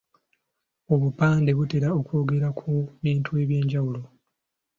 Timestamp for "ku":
2.59-2.71